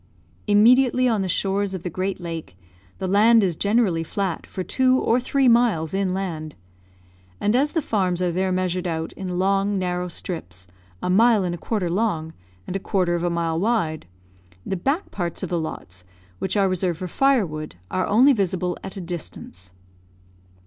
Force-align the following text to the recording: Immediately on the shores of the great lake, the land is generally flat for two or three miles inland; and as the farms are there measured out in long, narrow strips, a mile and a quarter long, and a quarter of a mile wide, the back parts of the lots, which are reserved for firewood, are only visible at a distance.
Immediately 0.47 1.07
on 1.07 1.21
the 1.21 1.29
shores 1.29 1.75
of 1.75 1.83
the 1.83 1.89
great 1.91 2.19
lake, 2.19 2.57
the 2.97 3.05
land 3.05 3.43
is 3.43 3.55
generally 3.55 4.03
flat 4.03 4.47
for 4.47 4.63
two 4.63 4.97
or 4.99 5.19
three 5.19 5.47
miles 5.47 5.93
inland; 5.93 6.55
and 7.39 7.55
as 7.55 7.73
the 7.73 7.83
farms 7.83 8.19
are 8.19 8.31
there 8.31 8.51
measured 8.51 8.87
out 8.87 9.13
in 9.13 9.37
long, 9.37 9.77
narrow 9.77 10.07
strips, 10.07 10.65
a 11.03 11.09
mile 11.11 11.43
and 11.43 11.53
a 11.53 11.57
quarter 11.59 11.87
long, 11.87 12.33
and 12.65 12.75
a 12.75 12.79
quarter 12.79 13.13
of 13.13 13.23
a 13.23 13.29
mile 13.29 13.59
wide, 13.59 14.07
the 14.65 14.75
back 14.75 15.11
parts 15.11 15.43
of 15.43 15.49
the 15.49 15.59
lots, 15.59 16.03
which 16.39 16.57
are 16.57 16.67
reserved 16.67 16.97
for 16.97 17.07
firewood, 17.07 17.75
are 17.91 18.07
only 18.07 18.33
visible 18.33 18.75
at 18.83 18.97
a 18.97 19.01
distance. 19.01 19.71